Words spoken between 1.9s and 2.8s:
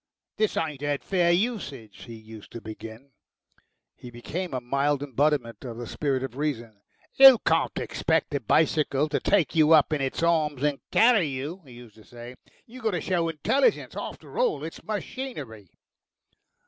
he used to